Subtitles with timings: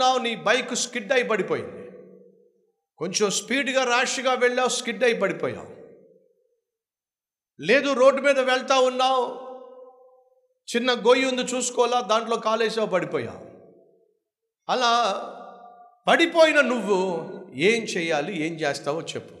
[0.00, 1.90] వెళ్తున్నావు నీ bike skid అయి పడిపోయింది.
[2.98, 5.76] కొంచెం స్పీడ్గా ర్యాష్గా వెళ్ళావు స్కిడ్ అయి పడిపోయావు.
[7.60, 9.50] లేదు రోడ్డు మీద వెళ్తా ఉన్నావు.
[10.76, 13.44] చిన్న గొయ్యి ఉంది చూసుకోవాలా దాంట్లో కాలేసావు పడిపోయావు.
[14.68, 14.92] అలా
[16.08, 16.96] పడిపోయిన నువ్వు
[17.54, 19.34] ఏం చేయాలి ఏం చేస్తావో చెప్పు.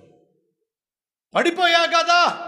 [1.34, 2.46] పడిపోయా కదా!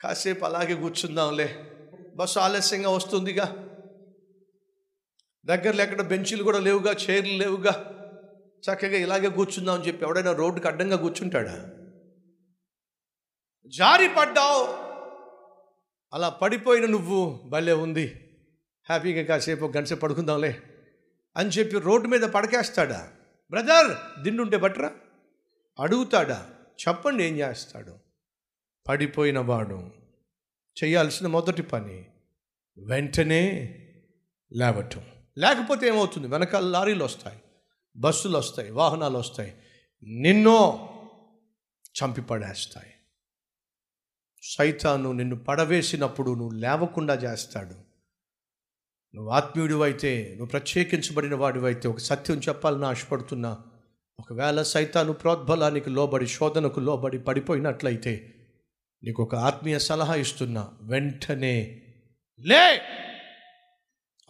[0.00, 1.64] కాసేపు అలాగే కూర్చుందాంలే.
[2.16, 3.67] బస్సు ఆలస్యంగా వస్తుందిగా.
[5.44, 7.94] దగ్గరలో ఎక్కడ బెంచీలు కూడా లేవుగా చైర్లు లేవుగా.
[8.58, 11.70] చక్కగా ఇలాగే కూర్చుందాం అని చెప్పి ఎవడైనా రోడ్డుకి అడ్డంగా కూర్చుంటాడా?
[13.66, 14.88] జారి పడ్డావు.
[16.14, 18.30] అలా పడిపోయిన నువ్వు భలే ఉంది.
[18.88, 20.62] హ్యాపీగా కాసేపు ఒక గంట పడుకుందాంలే
[21.36, 23.12] అని చెప్పి రోడ్డు మీద పడకేస్తాడా?
[23.50, 24.90] బ్రదర్ దిండుంటే బట్రా
[25.80, 26.50] అడుగుతాడా?
[26.88, 27.94] చెప్పండి ఏం చేస్తాడు?
[28.88, 29.90] పడిపోయిన వాడు.
[30.84, 32.06] చేయాల్సిన మొదటి పని
[32.78, 33.74] వెంటనే
[34.52, 35.04] లేవటం.
[35.38, 36.28] లేకపోతే ఏమవుతుంది?
[36.28, 37.38] వెనకాల లారీలు వస్తాయి
[37.96, 39.52] బస్సులు వస్తాయి వాహనాలు వస్తాయి
[40.22, 40.60] నిన్నో
[41.94, 42.92] చంపి పడేస్తాయి
[44.42, 47.76] సైతాను నిన్ను పడవేసినప్పుడు నువ్వు లేవకుండా చేస్తాడు.
[49.14, 53.52] నువ్వు ఆత్మీయుడు అయితే నువ్వు ప్రత్యేకించబడిన వాడివైతే ఒక సత్యం చెప్పాలని ఆశపడుతున్నా.
[54.18, 58.14] ఒకవేళ సైతాను ప్రోద్బలానికి లోబడి శోధనకు లోబడి పడిపోయినట్లయితే
[59.02, 60.62] నీకు ఒక ఆత్మీయ సలహా ఇస్తున్నా.
[60.82, 61.56] వెంటనే
[62.40, 62.64] లే!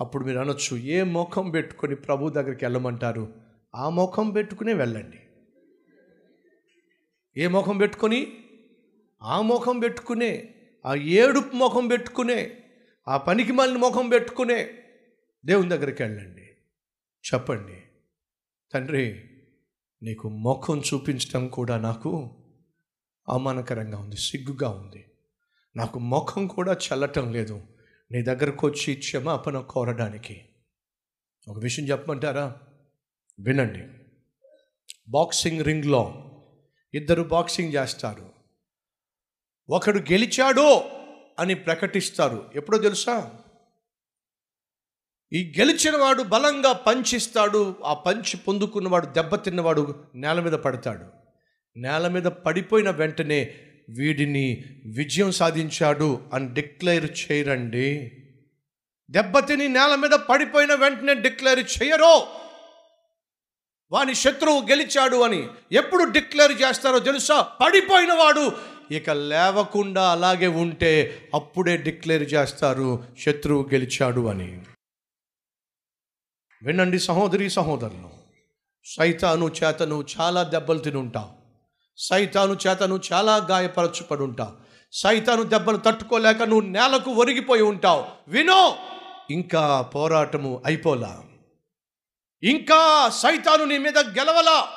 [0.01, 3.35] అప్పుడు మీరు అనొచ్చు ఏ ముఖం పెట్టుకొని ప్రభు దగ్గరికి వెళ్ళమంటారు?
[3.75, 5.21] ఆ ముఖం పెట్టుకునే వెళ్ళండి.
[7.37, 8.45] ఏ ముఖం పెట్టుకొని?
[9.23, 10.55] ఆ ముఖం పెట్టుకునే
[10.87, 12.61] ఆ ఏడుపు ముఖం పెట్టుకునే
[13.09, 14.71] ఆ పనికి మళ్ళీ ముఖం పెట్టుకునే
[15.45, 16.57] దేవుని దగ్గరికి వెళ్ళండి.
[17.33, 17.83] చెప్పండి
[18.75, 19.25] తండ్రి
[20.03, 22.31] నీకు ముఖం చూపించడం కూడా నాకు
[23.29, 25.05] అవమానకరంగా ఉంది సిగ్గుగా ఉంది.
[25.77, 27.63] నాకు ముఖం కూడా చల్లటం లేదు.
[28.11, 30.45] నీ దగ్గరకు వచ్చి క్షమాపణ కోరడానికి.
[31.49, 32.57] ఒక విషయం చెప్పమంటారా?
[33.41, 33.85] వినండి.
[35.09, 36.25] బాక్సింగ్ రింగ్లో
[36.95, 38.33] ఇద్దరు బాక్సింగ్ చేస్తారు.
[39.71, 40.91] ఒకడు గెలిచాడో
[41.39, 42.51] అని ప్రకటిస్తారు.
[42.55, 43.45] ఎప్పుడో తెలుసా?
[45.33, 51.07] ఈ గెలిచిన వాడు బలంగా పంచిస్తాడు ఆ పంచి పొందుకున్నవాడు దెబ్బతిన్నవాడు నేల మీద పడతాడు.
[51.79, 58.13] నేల మీద పడిపోయిన వెంటనే వీడిని విజయం సాధించాడు అని డిక్లేర్ చేయరండి.
[59.11, 62.23] దెబ్బతిని నేల మీద పడిపోయిన వెంటనే డిక్లేర్ చేయరు.
[63.93, 67.43] వాని శత్రువు గెలిచాడు అని ఎప్పుడు డిక్లేర్ చేస్తారో తెలుసా?
[67.43, 68.53] పడిపోయిన వాడు
[68.95, 74.61] ఇక లేవకుండా అలాగే ఉంటే అప్పుడే డిక్లేర్ చేస్తారు శత్రువు గెలిచాడు అని.
[76.63, 78.11] వినండి సహోదరి సహోదరులు
[78.85, 81.38] సైతాను చేతను చాలా దెబ్బలు తినుంటాం.
[81.99, 84.53] సైతాను చేత నువ్వు చాలా గాయపరచుపడి ఉంటావు
[84.93, 88.05] సైతాను దెబ్బలు తట్టుకోలేక నువ్వు నేలకు ఒరిగిపోయి ఉంటావు.
[88.29, 88.77] వినో!
[89.31, 91.23] ఇంకా పోరాటము అయిపోలా.
[92.43, 94.69] ఇంకా సైతాను నీ మీద గెలవలా.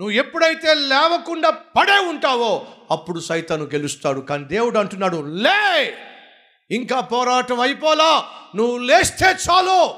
[0.00, 4.20] నువ్వు ఎప్పుడైతే లేవకుండా పడే ఉంటావో అప్పుడు సైతాను గెలుస్తాడు.
[4.20, 5.94] కానీ దేవుడు అంటున్నాడు లే!
[6.70, 8.24] ఇంకా పోరాటం అయిపోలా.
[8.56, 9.94] నువ్వు లేస్తే చాలు.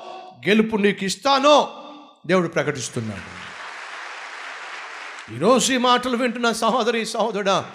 [0.49, 1.87] గెలుపు నీకు ఇస్తానో
[2.27, 3.40] దేవుడు ప్రకటిస్తున్నాడు.
[5.37, 7.71] ఈరోజు ఈ మాటలు వింటున్న సహోదరి సహోదరుడా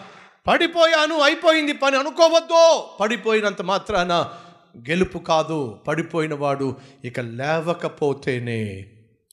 [0.48, 2.84] పడిపోయాను అయిపోయింది పని అనుకోవద్దు.
[3.00, 4.34] పడిపోయినంత మాత్రాన
[4.78, 6.76] గెలుపు కాదు పడిపోయిన వాడు
[7.06, 8.86] ఇక లేవకపోతేనే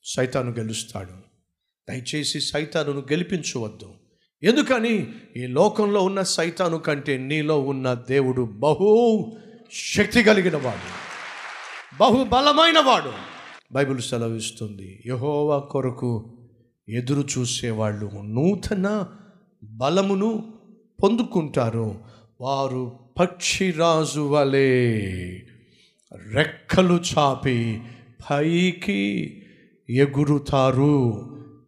[0.05, 1.13] సైతాను గెలుస్తాడు.
[1.89, 3.95] దయచేసి సైతానును గెలిపించవద్దు.
[4.43, 5.15] ఎందుకని?
[5.37, 9.33] ఈ లోకంలో ఉన్న సైతాను కంటే నీలో ఉన్న దేవుడు బహు
[9.73, 11.13] శక్తి కలిగిన వాడు.
[12.01, 13.13] బహుబలమైన వాడు.
[13.73, 16.39] బైబిల్ సెలవిస్తుంది యహోవా కొరకు
[16.89, 19.07] ఎదురు చూసేవాళ్ళు నూతన
[19.63, 20.55] బలమును
[21.03, 22.05] పొందుకుంటారు.
[22.41, 25.01] వారు పక్షిరాజు వలె
[26.33, 27.83] రెక్కలు చాపి
[28.31, 29.43] పైకి
[29.91, 31.23] ఎగురుతారు.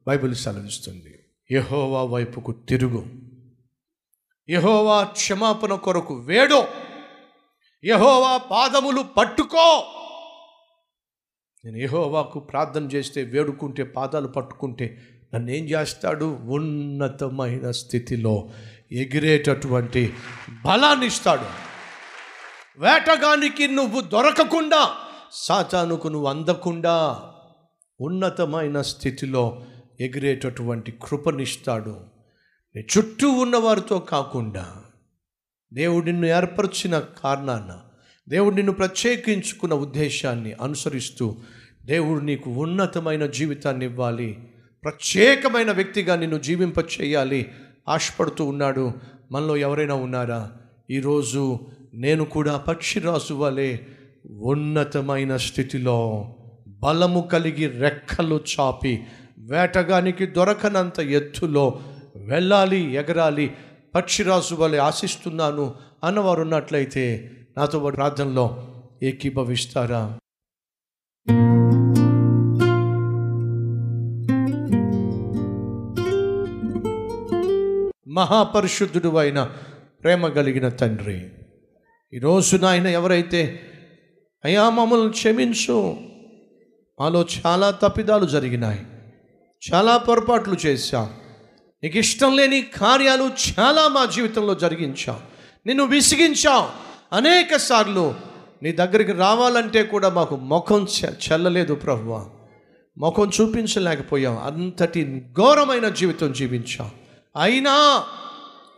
[0.07, 1.19] బైబిల్ సెలవిస్తుంది.
[1.53, 3.07] యహోవా వైపుకు తిరుగు.
[4.51, 6.69] యహోవా క్షమాపణ కొరకు వేడో.
[7.85, 9.85] యహోవా పాదములు పట్టుకో.
[11.65, 15.03] నేను యహోవాకు ప్రార్థన చేస్తే వేడుకుంటే పాదాలు పట్టుకుంటే
[15.35, 16.39] నన్ను ఏం చేస్తాడు?
[16.43, 18.51] ఉన్నతమైన స్థితిలో
[18.93, 20.13] ఎగిరేటటువంటి
[20.67, 21.75] బలాన్ని ఇస్తాడు.
[22.79, 24.91] వేటగానికి నువ్వు దొరకకుండా
[25.33, 27.23] సాతానుకు నువ్వు అందకుండా
[28.01, 29.63] ఉన్నతమైన స్థితిలో
[30.01, 32.01] ఎగిరేటటువంటి కృపనిస్తాడు
[32.77, 34.77] నీ చుట్టూ ఉన్నవారితో కాకుండా
[35.73, 37.81] దేవుడిని ఏర్పరిచిన కారణాన
[38.29, 41.37] దేవుడు నిన్ను ప్రత్యేకించుకున్న ఉద్దేశాన్ని అనుసరిస్తూ
[41.85, 44.39] దేవుడు నీకు ఉన్నతమైన జీవితాన్ని ఇవ్వాలి.
[44.85, 47.51] ప్రత్యేకమైన వ్యక్తిగా నిన్ను జీవింప చేయాలి
[47.89, 48.93] ఆశపడుతూ ఉన్నాడు.
[49.33, 50.53] మనలో ఎవరైనా ఉన్నారా?
[50.91, 51.59] ఈరోజు
[51.95, 53.79] నేను కూడా పక్షిరాజు వలె
[54.27, 56.35] ఉన్నతమైన స్థితిలో
[56.69, 59.03] బలము కలిగి రెక్కలు చాపి
[59.39, 61.81] వేటగానికి దొరకనంత ఎత్తులో
[62.17, 63.53] వెళ్ళాలి ఎగరాలి
[63.95, 65.75] పక్షిరాజు వలె ఆశిస్తున్నాను
[66.05, 70.19] అన్నవారు ఉన్నట్లయితే నాతో పాటు ప్రార్థనలో ఏకీభవిస్తారా?
[78.09, 79.51] మహాపరిశుద్ధుడు అయిన
[80.03, 81.33] ప్రేమ కలిగిన తండ్రి
[82.15, 83.61] ఈరోజు నాయన ఎవరైతే
[84.45, 85.97] అయ్యా మమ్మల్ని క్షమించు.
[87.01, 88.87] మాలో చాలా తప్పిదాలు జరిగినాయి.
[89.73, 91.11] చాలా పొరపాట్లు చేశాం.
[91.83, 95.19] నీకు ఇష్టం లేని కార్యాలు చాలా మా జీవితంలో జరిగించాం.
[95.67, 96.69] నిన్ను విసిగించాం.
[97.13, 98.15] అనేక సార్లు
[98.63, 102.27] నీ దగ్గరికి రావాలంటే కూడా మాకు ముఖం చె- చెల్లలేదు ప్రభువా.
[102.99, 104.39] ముఖం చూపించలేకపోయాం.
[104.39, 106.91] అంతటి ఘోరమైన జీవితం జీవించాం.
[107.37, 108.05] అయినా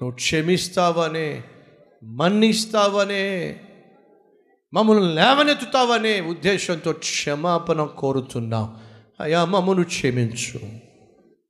[0.03, 1.43] నువ్వు క్షమిస్తావనే
[2.05, 3.61] మన్నిస్తావనే
[4.75, 8.77] మమ్మల్ని లేవనెత్తుతావనే ఉద్దేశంతో క్షమాపణ కోరుతున్నాం.
[9.21, 10.61] అయా మమ్మను క్షమించు.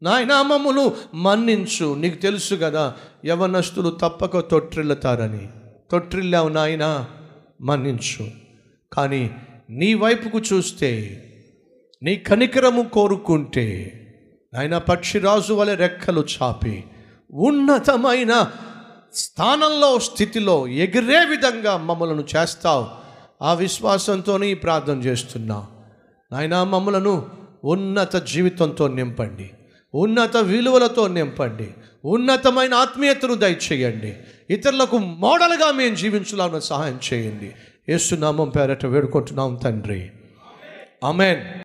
[0.02, 1.94] నాయన మమ్మను మన్నించు.
[1.94, 2.94] నీకు తెలుసు కదా
[3.26, 5.48] యవనస్తులు తప్పక తొట్టిల్లుతారని.
[5.90, 7.06] తొట్టిల్లావు నాయన
[7.60, 8.30] మన్నించు.
[8.92, 9.30] కానీ
[9.70, 11.22] నీ వైపుకు చూస్తే
[12.02, 13.92] నీ కనికరము కోరుకుంటే
[14.58, 16.84] ఆయన పక్షిరాజు వలె రెక్కలు చాపి
[17.32, 18.52] ఉన్నతమైన
[19.14, 22.86] స్థానంలో స్థితిలో ఎగిరే విధంగా మమ్మలను చేస్తావు.
[23.42, 25.66] ఆ విశ్వాసంతోనే ప్రార్థన చేస్తున్నా.
[26.32, 27.26] నాయన మమ్మలను
[27.64, 29.50] ఉన్నత జీవితంతో నింపండి.
[29.94, 31.70] ఉన్నత విలువలతో నింపండి.
[32.04, 34.16] ఉన్నతమైన ఆత్మీయతను దయచేయండి.
[34.50, 37.52] ఇతరులకు మోడల్గా మేము జీవించాలని సహాయం చేయండి.
[37.88, 40.10] యేసునామం పేరట వేడుకుంటున్నాం తండ్రి.
[41.04, 41.46] అమెన్